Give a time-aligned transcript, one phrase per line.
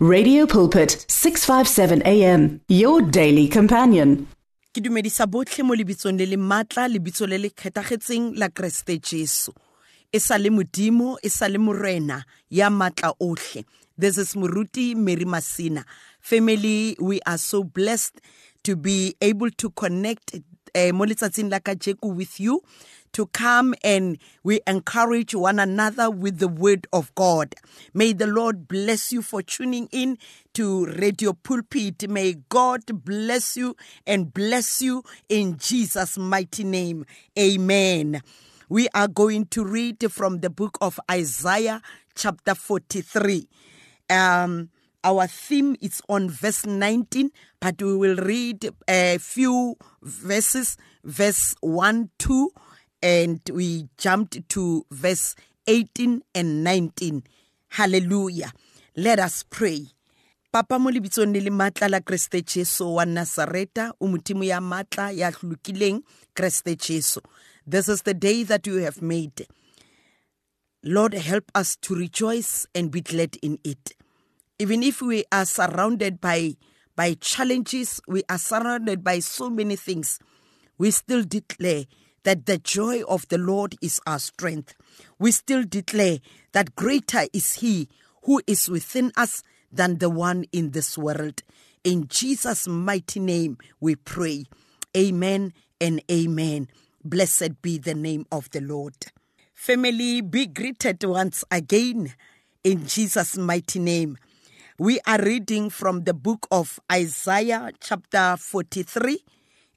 [0.00, 4.28] Radio Pulpit 657 AM your daily companion.
[4.70, 9.50] ke dumedisa botlhe mo lebitsong le le maatla lebitso le le kgethagetseng la kreste jesu.
[10.14, 13.64] E sa le modimo e sa le morena ya maatla otlhe.
[13.98, 15.82] This is Muruti mary masina.
[16.20, 18.20] Family we are so blessed
[18.62, 20.38] to be able to connect
[20.78, 22.62] uh, mo letsatsing la kajeko with you
[23.12, 27.54] to come and we encourage one another with the word of God.
[27.94, 30.18] May the Lord bless you for tuning in
[30.54, 32.08] to Radio Pulpit.
[32.08, 33.76] May God bless you
[34.06, 37.04] and bless you in Jesus' mighty name.
[37.38, 38.22] Amen.
[38.68, 41.80] We are going to read from the book of Isaiah,
[42.14, 43.48] chapter 43.
[44.10, 44.70] Um,
[45.04, 47.30] our theme is on verse 19,
[47.60, 52.50] but we will read a few verses, verse 1, 2,
[53.02, 55.34] and we jumped to verse
[55.66, 57.22] 18 and 19.
[57.68, 58.52] Hallelujah.
[58.96, 59.86] Let us pray.
[60.50, 61.00] Papa mo le
[61.50, 64.06] matla la Kriste Jesu wa Nazareta, o
[64.42, 65.30] ya matla ya
[66.76, 67.20] Jesu.
[67.66, 69.46] This is the day that you have made.
[70.82, 73.92] Lord, help us to rejoice and be glad in it.
[74.58, 76.56] Even if we are surrounded by
[76.96, 80.18] by challenges, we are surrounded by so many things,
[80.78, 81.84] we still declare
[82.24, 84.74] that the joy of the Lord is our strength.
[85.18, 86.18] We still declare
[86.52, 87.88] that greater is He
[88.24, 91.42] who is within us than the one in this world.
[91.84, 94.44] In Jesus' mighty name we pray.
[94.96, 96.68] Amen and amen.
[97.04, 98.96] Blessed be the name of the Lord.
[99.54, 102.14] Family, be greeted once again
[102.64, 104.16] in Jesus' mighty name.
[104.78, 109.18] We are reading from the book of Isaiah, chapter 43,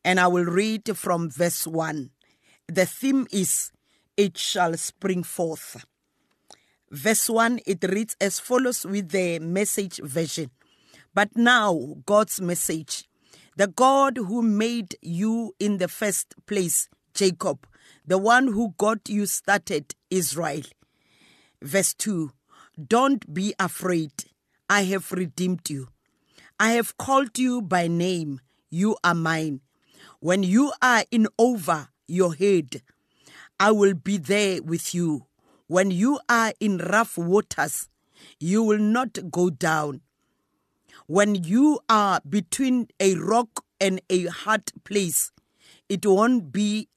[0.05, 2.11] and I will read from verse 1
[2.73, 3.71] the theme is
[4.15, 5.85] It Shall Spring Forth.
[6.89, 10.51] Verse 1, it reads as follows with the message version.
[11.13, 13.05] But now, God's message
[13.57, 17.67] the God who made you in the first place, Jacob,
[18.07, 20.61] the one who got you started, Israel.
[21.61, 22.31] Verse 2
[22.87, 24.13] Don't be afraid,
[24.69, 25.89] I have redeemed you.
[26.57, 28.39] I have called you by name,
[28.69, 29.59] you are mine.
[30.21, 32.81] When you are in over, your head.
[33.59, 35.27] I will be there with you.
[35.67, 37.87] When you are in rough waters,
[38.39, 40.01] you will not go down.
[41.07, 45.31] When you are between a rock and a hard place,
[45.89, 46.89] it won't be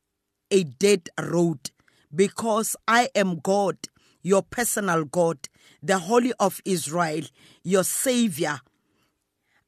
[0.51, 1.71] a dead road
[2.15, 3.77] because I am God,
[4.23, 5.49] your personal God,
[5.83, 7.25] the Holy of Israel,
[7.63, 8.61] your Savior.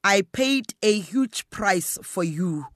[0.02, 2.66] I paid a huge price for you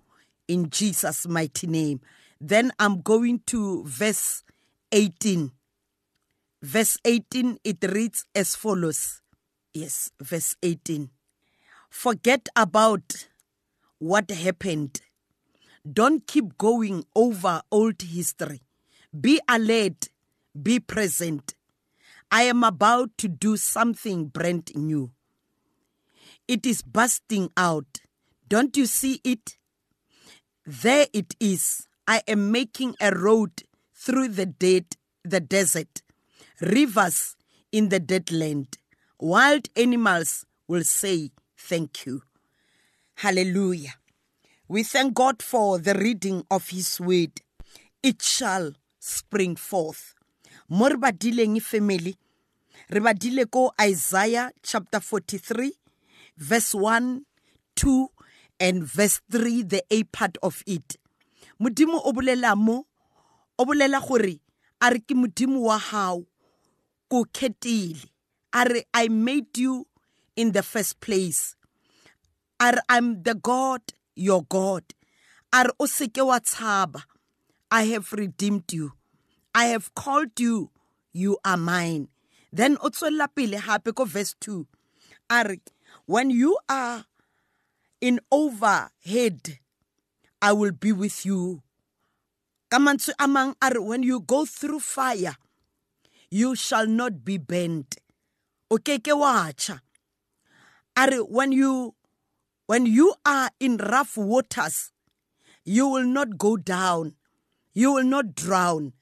[0.48, 2.00] in Jesus' mighty name.
[2.40, 4.42] Then I'm going to verse
[4.92, 5.52] 18.
[6.62, 9.20] Verse 18, it reads as follows.
[9.74, 11.10] Yes, verse 18.
[11.90, 13.28] Forget about
[13.98, 15.00] what happened.
[15.90, 18.62] Don't keep going over old history.
[19.18, 20.08] Be alert,
[20.60, 21.54] be present.
[22.30, 25.10] I am about to do something brand new.
[26.46, 28.00] It is bursting out.
[28.48, 29.56] Don't you see it?
[30.66, 31.86] There it is.
[32.06, 33.62] I am making a road
[33.94, 36.02] through the dead, the desert,
[36.60, 37.36] rivers
[37.72, 38.78] in the dead land.
[39.18, 42.22] Wild animals will say, Thank you.
[43.16, 43.94] Hallelujah.
[44.66, 47.42] We thank God for the reading of His word.
[48.02, 50.14] It shall spring forth.
[50.68, 52.16] Mo re family,
[52.88, 55.72] re ko Isaiah chapter 43,
[56.36, 57.26] verse 1,
[57.76, 58.08] 2,
[58.60, 60.96] and verse 3, the A part of it.
[61.60, 62.86] Modimo o bolela mo
[63.58, 64.40] o bolela gore
[64.80, 66.26] a re ke modimo wa gago
[67.10, 67.26] ko
[68.52, 69.86] a re i made you
[70.36, 71.54] in the first place.
[72.58, 73.82] A re i'm the god
[74.14, 74.84] your god.
[75.52, 77.04] A re o seke wa tshaba.
[77.70, 78.92] I have redeemed you.
[79.54, 80.70] I have called you
[81.12, 82.08] you are mine.
[82.52, 84.66] Then o tswelela pele gape ko verse 2
[85.30, 85.60] a re
[86.06, 87.04] when you are
[88.00, 89.58] in overhead
[90.42, 91.62] I will be with you.
[92.72, 95.36] Kamansu amang are when you go through fire,
[96.30, 97.96] you shall not be burned.
[98.72, 99.80] Okeke wacha.
[100.96, 101.94] Are when you
[102.66, 104.92] when you are in rough waters,
[105.64, 107.14] you will not go down.
[107.74, 108.92] You will not drown.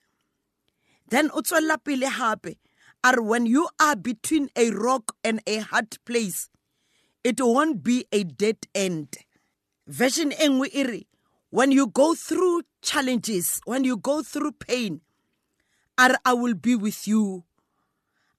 [1.08, 2.58] Then utswela pele hape.
[3.05, 6.49] Are when you are between a rock and a hard place,
[7.23, 9.17] it won't be a dead end.
[9.87, 11.07] Version engwe iri
[11.50, 15.00] when you go through challenges, when you go through pain,
[15.98, 17.44] Ar, I will be with you.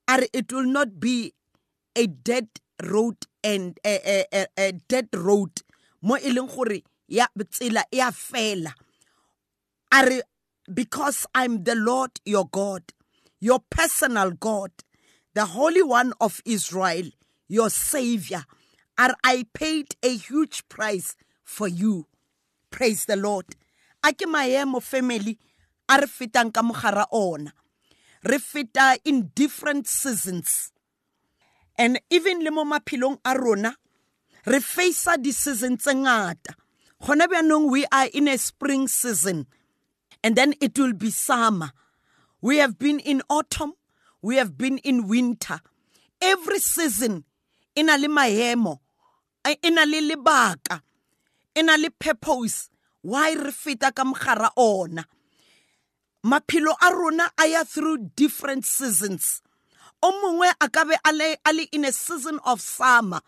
[0.08, 1.34] Ar, it will not be
[1.96, 2.48] a dead
[2.84, 5.52] road and a, a, a, a dead road.
[6.02, 7.28] Mo e leng gore ya
[8.12, 8.74] fela.
[9.92, 10.22] Are
[10.74, 12.84] because i'm the lord your god
[13.40, 14.72] your personal god
[15.34, 17.06] the holy one of israel
[17.48, 18.44] your savior
[18.98, 22.06] are i paid a huge price for you
[22.70, 23.46] praise the lord.
[24.04, 25.38] A ke maemo family
[25.90, 27.52] a re fetang ka mogara ona.
[28.24, 30.72] Re feta in different seasons.
[31.78, 33.76] And even le mo maphelong a rona
[34.46, 36.56] re facea di-season tse ngata.
[37.02, 39.48] Gona bjanong we are in a spring season
[40.24, 41.72] and then it will be summer.
[42.42, 43.74] We have been in autumn
[44.22, 45.62] we have been in winter.
[46.22, 47.24] Every season
[47.76, 48.80] e na le maemo
[49.48, 50.82] e na le lebaka
[51.60, 52.70] e na le purpose
[53.04, 55.04] why re feta ka mogara ona?
[56.26, 59.42] Maphelo a rona a ya through different seasons.
[60.02, 63.20] O mongwe a ka be a le in a season of summer.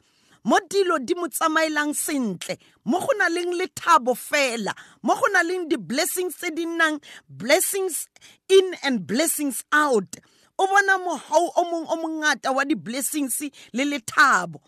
[0.44, 4.74] Mo dilo di mo tsamaelang sentle mo go na leng lethabo fela
[5.04, 6.98] mo go na leng di-blessings tse di nnang
[7.30, 8.10] blessings
[8.50, 10.18] in and blessings out.
[10.57, 13.42] O bona mogau o mongwe o mongata wa di-blessings
[13.74, 14.62] le lethabo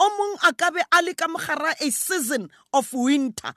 [0.00, 3.52] o mongwe a ka be a le ka mogara a season of winter.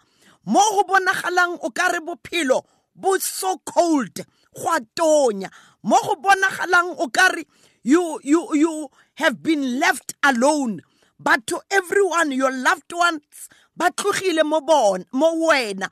[0.45, 2.63] Mo go bonagalang o ka re bophelo
[2.95, 5.49] bo so cold go a tonya.
[5.83, 7.45] Mo go bonagalang o ka re
[7.83, 10.81] you, you, you have been left alone
[11.19, 15.89] but to everyone your loved ones ba tlogile mo bona mo wena.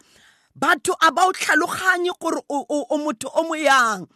[0.57, 4.07] Batho a ba o tlhaloganye gore o motho o mo yang.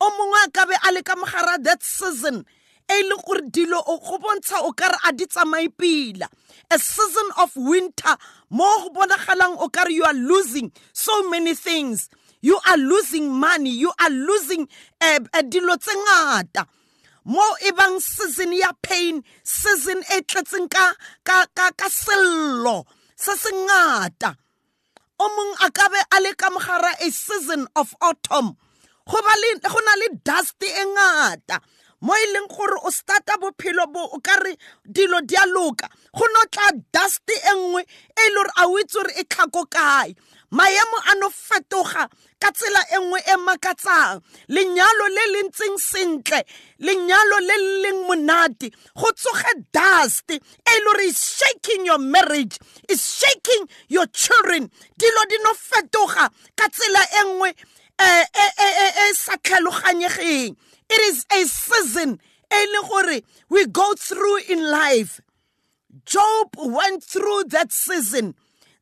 [0.00, 2.44] O mongwe a ka be a le ka mogara that season
[2.88, 6.28] e le gore dilo go bontsha o kare a di tsamaye pila.
[6.70, 8.16] A season of winter
[8.50, 12.08] mo go bonagalang o kare you are losing so many things.
[12.40, 14.68] You are losing money you are losing
[15.00, 16.66] uh, uh, dilo tse ngata.
[17.24, 20.92] Mo e bang season ya pain season e tletseng ka
[21.24, 22.84] ka ka ka sello
[23.16, 24.36] se se ngata.
[25.18, 28.56] O mong a ka a le ka mogara a season of autumn.
[29.08, 31.60] Go na le dust e ngata
[32.04, 34.52] mo e leng gore o starta bophelo bo o ka re
[34.84, 35.88] dilo di a loka.
[36.12, 39.64] Go no tla dust e nngwe e le gore a o itse gore e tlhako
[39.72, 40.12] kae.
[40.52, 42.04] Maemo a no fetoga
[42.38, 44.20] ka tsela e nngwe e makatsang.
[44.52, 46.44] Lenyalo le le ntseng sentle
[46.84, 48.68] lenyalo le le leng monate
[49.00, 50.40] go tsoge dust e
[50.76, 52.60] le gore is shaking your marriage
[52.92, 54.68] is shaking your children.
[55.00, 57.50] Dilo di no fetoga ka tsela e nngwe
[57.96, 60.52] e sa tlhaloganyegeng
[60.90, 62.20] it is a season
[63.48, 65.20] we go through in life
[66.04, 68.34] job went through that season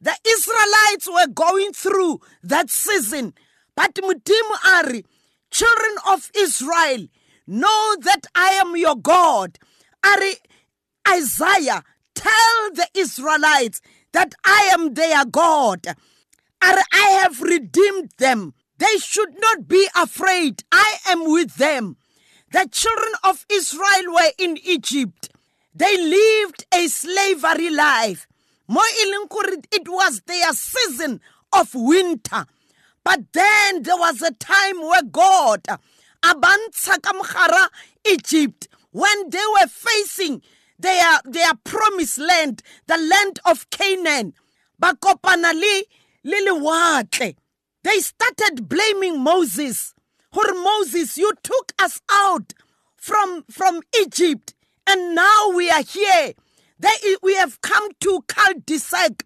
[0.03, 3.35] the Israelites were going through that season.
[3.77, 5.05] But Mudimu Ari,
[5.51, 7.07] children of Israel,
[7.47, 9.61] know that I am your God.
[10.05, 10.35] Ari,
[11.09, 11.85] Isaiah,
[12.17, 13.81] tell the Israelites
[14.13, 15.87] that I am their God.
[16.61, 18.55] Ari, I have redeemed them.
[18.83, 20.65] They should not be afraid.
[20.73, 21.99] I am with them.
[22.51, 25.31] The children of Israel were in Egypt.
[25.73, 28.27] They lived a slavery life.
[28.67, 31.21] mo e leng it was their season
[31.53, 32.47] of winter
[33.05, 35.61] but then there was a time where god
[36.23, 37.69] a bantsha ka
[38.15, 40.41] egypt when they were facing
[40.79, 44.33] their, their promised land the land of canaan
[44.79, 45.53] ba kopana
[47.83, 49.95] they started blaming moses
[50.35, 52.53] gore moses you took us out
[52.97, 54.55] from from egypt
[54.87, 56.33] and now we are here
[56.83, 59.23] they, we have come to cul-de-sac.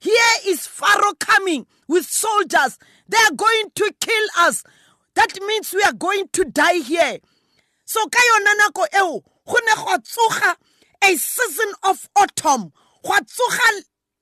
[0.00, 2.78] Here is Pharaoh coming with soldiers.
[3.08, 4.64] They are going to kill us.
[5.14, 7.18] That means we are going to die here.
[7.84, 10.52] So ka yona nako eo go ne
[11.04, 12.72] a season of autumn.
[13.04, 13.12] Go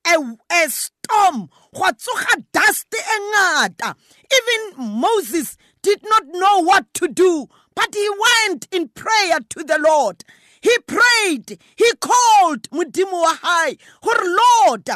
[0.06, 0.16] a,
[0.52, 0.68] a
[1.11, 1.50] storm.
[1.75, 3.95] Go tsoga dust e ngata.
[4.33, 8.09] Even Moses did not know what to do, but he
[8.49, 10.25] went in prayer to the Lord.
[10.61, 14.88] He prayed, he called Mudimu Wahai, Lord,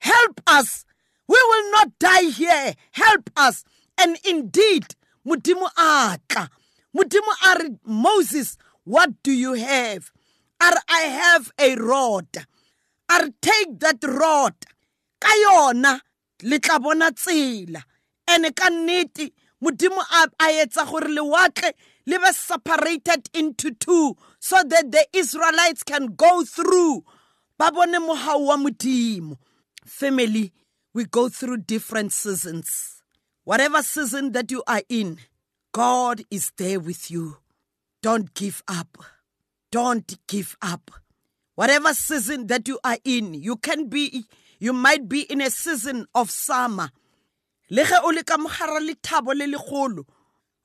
[0.00, 0.84] help us.
[1.26, 2.74] We will not die here.
[2.90, 3.64] Help us.
[3.96, 4.94] And indeed,
[5.26, 6.50] Mudimu Aka,
[6.94, 10.10] Mudimu Ar Moses, what do you have?
[10.60, 12.26] Ar I have a rod.
[13.08, 14.54] Ar take that rod.
[15.22, 15.92] Kayona,
[16.48, 17.82] litla bona tsela.
[18.32, 19.24] Ene ka nnete,
[19.62, 21.72] Mudimu a etsa gore lewatle
[22.06, 27.04] le be separated into two so that the Israelites can go through.
[29.86, 30.52] Family,
[30.94, 33.02] we go through different seasons.
[33.44, 35.18] Whatever season that you are in,
[35.72, 37.36] God is there with you.
[38.02, 38.98] Don't give up.
[39.72, 40.90] don't give up
[41.54, 44.24] whatever season that you are in you can be
[44.62, 46.88] you might be in a season of summer.
[47.68, 50.04] Le ge o le ka mogara lethabo le legolo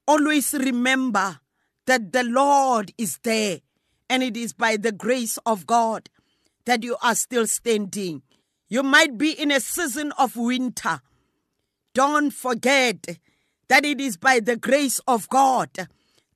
[0.08, 1.40] always remember
[1.88, 3.60] that the lord is there
[4.08, 6.12] and it is by the grace of god
[6.66, 8.22] that you are still standing.
[8.70, 11.02] You might be in a season of winter.
[11.96, 13.18] Don't forget
[13.68, 15.72] that it is by the grace of god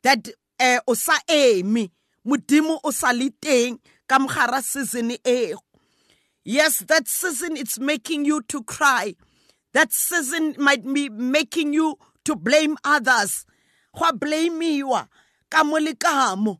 [0.01, 1.91] that uh, o sa eme.
[2.25, 3.77] Modimo o le
[4.07, 5.53] ka mogara season e
[6.43, 9.15] yes that season it's making you to cry.
[9.74, 13.45] That season might be making you to blame others.
[13.98, 15.07] Go blameiwa
[15.50, 16.60] ka mo le ka mo.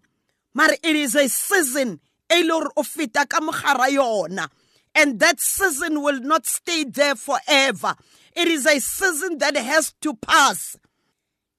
[0.54, 2.00] Mare it is a season
[2.32, 3.40] e le gore o feta ka
[3.88, 4.50] yona.
[4.94, 7.96] And that season will not stay there forever.
[8.36, 10.78] It is a season that has to pass.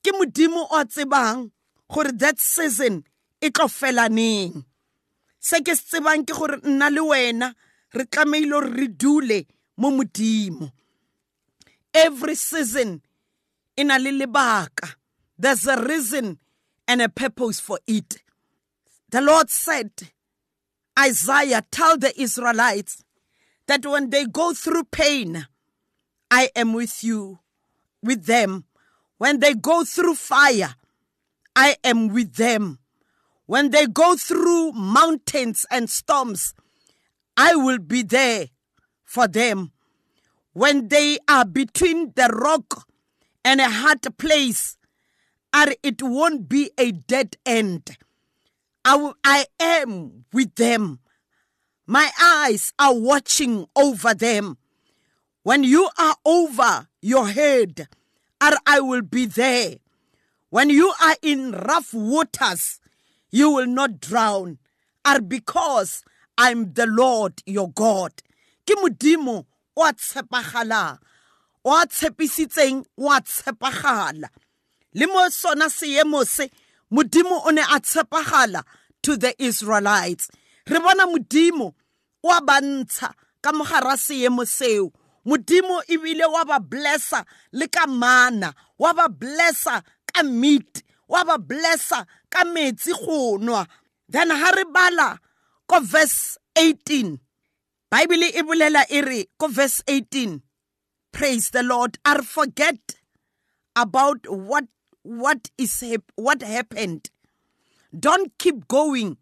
[0.05, 1.51] Ke modimo o tsebang
[2.19, 3.05] that season
[3.41, 4.09] e tlo fela
[5.83, 6.25] tsebang
[7.09, 7.55] wena
[7.95, 9.47] re gore re dule
[9.77, 10.73] mo modimo.
[11.95, 13.03] Every season
[13.77, 14.95] in a le lebaka.
[15.39, 16.39] There's a reason
[16.87, 18.23] and a purpose for it.
[19.11, 19.91] The lord said
[20.99, 23.03] isaiah tell the israelites
[23.67, 25.47] that when they go through pain
[26.31, 27.39] i am with you
[28.03, 28.65] with them.
[29.19, 30.75] When they go through fire
[31.55, 32.79] i am with them.
[33.47, 36.55] When they go through mountains and storms
[37.37, 38.49] i will be there
[39.05, 39.73] for them
[40.53, 42.87] when they are between the rock
[43.45, 44.77] and a hard place,
[45.53, 47.97] and it won't be a dead end.
[48.85, 51.01] I, I am with them.
[51.87, 54.59] My eyes are watching over them.
[55.43, 57.89] When you are over your head,
[58.41, 59.77] I will be there.
[60.51, 62.81] When you are in rough waters,
[63.31, 64.59] you will not drown,
[65.05, 66.05] are because
[66.39, 68.13] I'm the Lord your God.
[68.67, 69.45] Ke modimo
[69.77, 70.99] o a tshepagalang
[71.65, 74.29] o a tshepisitseng o a tshepagala
[74.95, 76.51] le mo sona seemo se
[76.93, 78.63] modimo o ne a tshepagala
[79.03, 80.31] to the israelites.
[80.67, 81.75] Re bona modimo
[82.23, 83.13] o a bantsha
[83.43, 84.93] ka mogara seemo seo.
[85.27, 91.39] Modimo ebile wa ba blessa le ka mana wa ba blessa ka meat wa ba
[91.39, 93.67] blessa ka metsi go nwa.
[94.09, 95.19] Then ha re bala
[95.69, 97.19] ko verse 18
[97.91, 98.85] Bible e bolela
[99.39, 100.43] ko verse 18
[101.13, 101.99] Praise the Lord.
[102.07, 102.97] I forget
[103.77, 104.65] about what
[105.03, 105.85] what is
[106.17, 107.11] what happened.
[107.99, 109.19] Don't keep going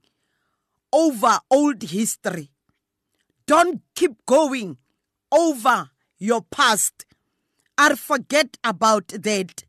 [0.93, 2.51] over old history.
[3.47, 4.79] Don't keep going
[5.33, 7.07] over your past.
[7.79, 9.65] Or forget about that.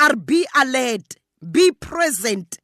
[0.00, 1.14] Or be alert.
[1.50, 2.58] Be present.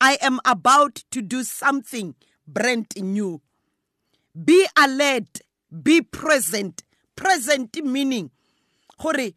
[0.00, 2.14] I am about to do something
[2.48, 3.40] brand new.
[4.34, 5.40] Be alert
[5.70, 6.82] be present.
[7.14, 8.30] Present meaning
[9.00, 9.34] gore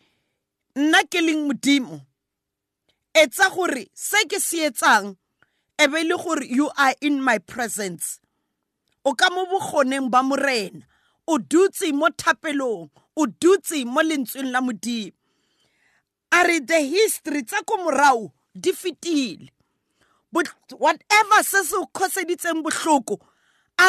[0.75, 1.19] nna ke
[3.13, 5.17] etsa gore se ke se etsang
[6.47, 8.19] you are in my presence.
[9.03, 9.45] O ka mo
[10.23, 10.85] morena.
[11.27, 15.11] O dutse mo thapelong o dutse mo lentsweng la modimo.
[16.31, 17.77] A the history tsa ko
[20.31, 22.63] whatever se se o kgoseditseng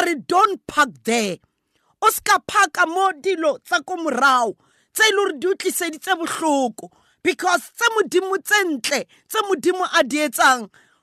[0.05, 1.37] re don't park there.
[2.01, 4.55] O ska phaka mo dilo tsa ko morago
[4.93, 5.99] tse e le di
[7.23, 10.27] because tse modimo tse tse modimo a di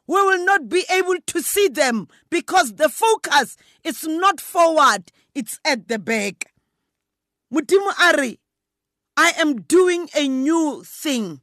[0.07, 5.61] we will not be able to see them because the focus is not forward it's
[5.65, 6.53] at the back.
[7.53, 8.39] Modimo a re
[9.17, 11.41] i am doing a new thing.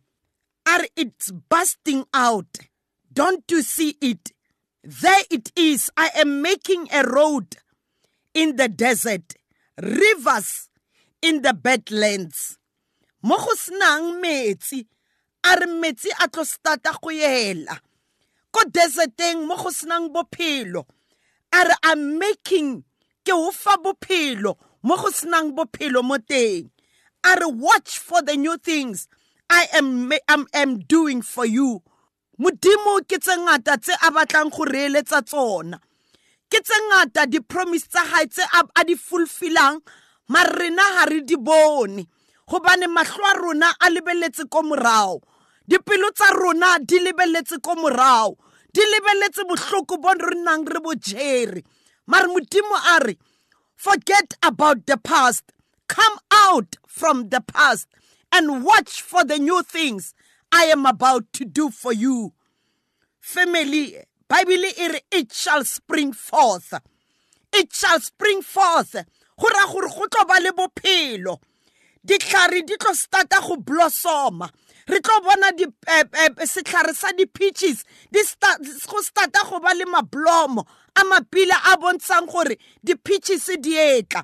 [0.68, 2.58] Are it's busting out
[3.17, 4.31] don't you see it
[4.88, 5.91] There it is.
[5.97, 7.57] I am making a road
[8.33, 9.33] in the desert,
[9.81, 10.69] rivers
[11.21, 12.57] in the badlands.
[13.21, 14.86] Mo go senang metsi,
[15.43, 17.75] a re metsi a tlo starta go ela.
[18.53, 20.86] Ko deserteng mo go senang bophelo,
[21.51, 22.86] I'm making
[23.25, 26.69] ke o fa bophelo mo go senang bophelo mo teng.
[27.59, 29.09] Watch for the new things
[29.50, 31.83] I am I am doing for you
[32.38, 35.79] modimo ke tse ngata tse a batlang go reeletsa tsona.
[36.50, 38.44] Ke tse di-promise tsa gae tse
[38.75, 39.82] a di fulfillang
[40.29, 42.06] mare rena ga re di bone.
[42.48, 45.22] Gobane matlho a rona a lebeletse ko morago
[45.67, 48.38] dipelo tsa rona di lebeletse ko morago
[48.72, 51.63] di lebeletse botlhoko bo re nang re bo jere.
[52.08, 53.17] Mare modimo a re
[53.75, 55.51] forget about the past.
[55.88, 57.88] Come out from the past
[58.32, 60.13] and watch for the new things
[60.51, 62.34] I am about to do for you.
[63.20, 66.74] Family, bible e it shall spring forth.
[67.54, 68.94] It shall spring forth.
[69.39, 71.39] Go ra gore go tlo ba le bophelo.
[72.06, 74.50] Ditlhare di tlo starta go blossoma
[74.88, 78.20] re tlo bona eh, eh, setlhare sa di-peaches di
[78.88, 84.24] go starta go ba le mablomo a mapila a bontshang gore di-peaches di etla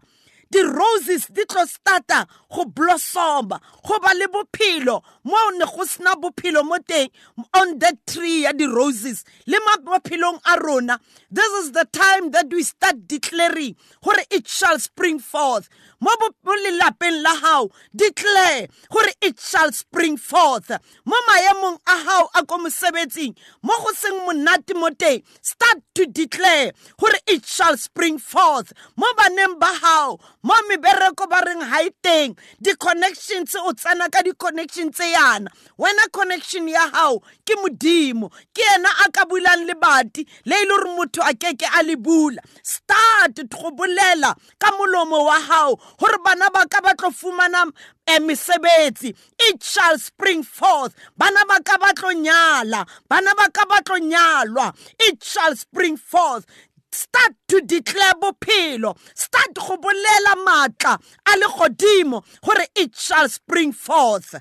[0.54, 5.02] di-roses di tlo starta go blossoma go ba le bophelo.
[5.26, 7.10] Mo ne go sena bophelo mo teng
[7.58, 11.00] on that tree ya di-roses le maphelong a rona.
[11.32, 15.70] This is the time that we start declaring gore it shall spring forth.
[16.00, 16.12] Mo
[16.46, 20.70] lelapeng la gago declare gore it shall spring forth.
[21.06, 23.34] Mo maemong a gago a ko mosebetsing
[23.64, 28.74] mo go seng monate mo teng start to declare gore it shall spring forth.
[28.96, 32.36] Mo baneng ba gago mo mebereko ba reng ga e teng.
[32.62, 35.50] Di-connections o tsena ka di-connection tse yana.
[35.80, 38.30] Wena connection ya gago ke modimo.
[38.54, 41.96] Ke ena a ka bulang lebati le e le gore motho a keke a le
[41.96, 42.42] bula.
[42.62, 47.72] Start go bolela ka molomo wa gago gore bana ba ka ba tlo fumana
[48.06, 49.16] e mesebetsi.
[49.40, 50.94] It shall spring forth.
[51.18, 52.86] Bana ba ka ba tlo nyala.
[53.08, 54.76] Bana ba ka ba tlo nyalwa.
[55.00, 56.46] It shall spring forth.
[56.94, 58.98] Start to declare bophelo.
[59.14, 64.36] Start go bolela maatla a le godimo gore it shall spring forth.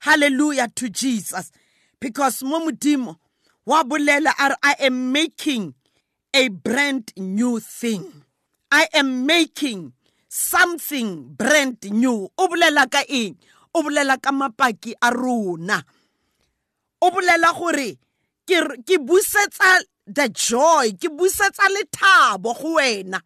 [0.00, 1.50] Hallelujah to jesus.
[2.00, 3.16] Because mo modimo
[3.66, 5.74] wa bolela a re i am making
[6.34, 8.24] a brand new thing.
[8.70, 9.92] I am making
[10.28, 12.28] something brand new.
[12.36, 13.38] O bolela ka eng?
[13.74, 15.84] O bolela ka mapaki a rona.
[17.00, 17.98] O bolela gore
[18.46, 20.92] ke busetsa the joy.
[20.92, 23.20] Ke busetsa lethabo go wena.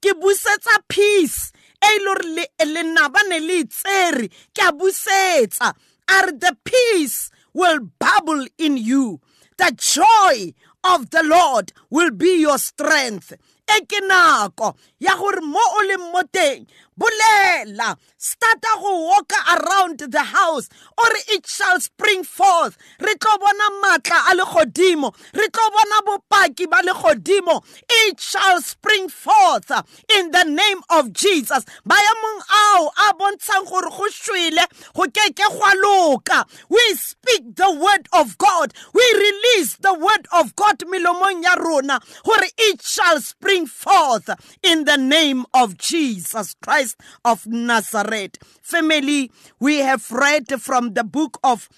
[0.00, 1.52] Ke busetsa peace.
[1.82, 5.74] E gore le nna ba ne le tsere ke a busetsa.
[6.08, 9.20] Are the peace will bubble in you.
[9.56, 10.54] The joy
[10.84, 13.32] of the lord will be your strength
[13.66, 16.66] e ke nako ya gore mo o leng mo teng
[16.98, 22.78] bolela starta go walka around the house or it shall spring forth.
[23.00, 27.62] Re tlo bona matla a legodimo re tlo bona bopaki ba legodimo.
[27.90, 29.70] It shall spring forth
[30.08, 31.64] in the name of jesus.
[31.88, 38.38] Maemong ao a bontshang gore go shwele go keke gwa we speak the word of
[38.38, 38.72] god.
[38.92, 44.28] We release the word of god melomong ya rona gore it shall spring forth
[44.62, 48.36] in the name of jesus christ Christ of Nazareth.
[48.60, 51.68] Family, we have read from the book of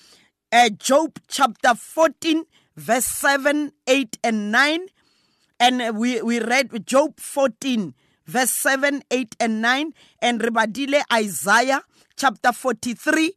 [0.50, 2.44] uh, Job, chapter 14,
[2.76, 4.86] verse 7, 8, and 9.
[5.60, 7.94] And we, we read Job 14,
[8.26, 9.92] verse 7, 8, and 9.
[10.22, 11.82] And Rebadile Isaiah,
[12.16, 13.34] chapter 43,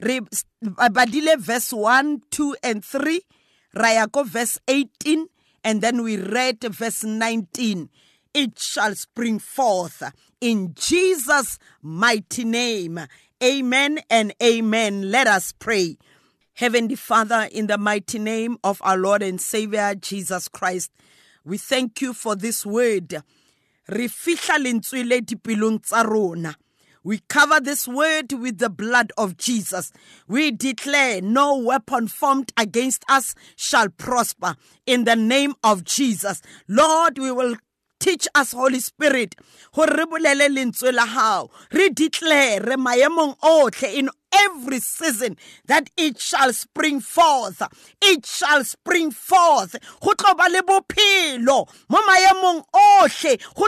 [0.00, 3.20] Rebadile verse 1, 2, and 3.
[3.74, 5.26] Rayako, verse 18.
[5.62, 7.88] And then we read verse 19
[8.32, 10.02] it shall spring forth
[10.40, 13.00] in Jesus' mighty name.
[13.42, 15.10] Amen and amen.
[15.10, 15.96] Let us pray.
[16.54, 20.92] Heavenly Father, in the mighty name of our Lord and Savior Jesus Christ,
[21.44, 23.22] we thank you for this word.
[27.02, 29.90] We cover this word with the blood of Jesus.
[30.28, 36.42] We declare no weapon formed against us shall prosper in the name of Jesus.
[36.68, 37.56] Lord, we will
[38.00, 39.36] teach us holy spirit
[39.76, 40.04] re
[42.58, 43.36] re maemong
[43.94, 47.62] in every season that it shall spring forth.
[48.02, 49.76] It shall spring forth.
[50.00, 51.66] Go tlo ba le bophelo.
[51.88, 53.66] Mo maemong otlhe go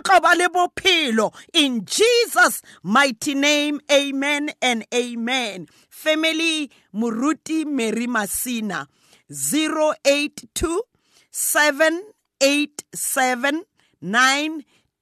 [1.52, 5.66] in jesus mighty name amen and amen.
[5.88, 8.86] Family muruti mary masina
[9.30, 10.82] 082
[11.30, 13.64] 787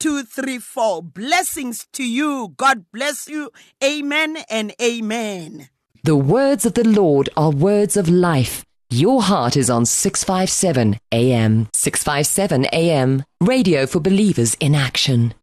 [0.03, 1.03] 9234.
[1.03, 2.55] Blessings to you.
[2.57, 3.51] God bless you.
[3.85, 5.69] Amen and amen.
[6.05, 8.65] The words of the Lord are words of life.
[8.89, 11.69] Your heart is on 657 AM.
[11.75, 13.23] 657 AM.
[13.43, 15.35] Radio for believers in action.